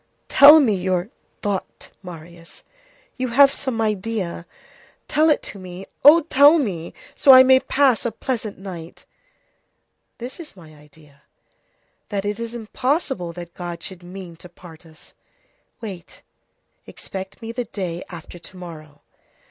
[0.29, 1.11] "Tell me your
[1.43, 2.63] thought, Marius;
[3.17, 4.47] you have some idea.
[5.07, 5.85] Tell it to me.
[6.03, 6.21] Oh!
[6.21, 9.05] tell me, so that I may pass a pleasant night."
[10.17, 11.21] "This is my idea:
[12.09, 15.13] that it is impossible that God should mean to part us.
[15.81, 16.23] Wait;
[16.87, 19.03] expect me the day after to morrow."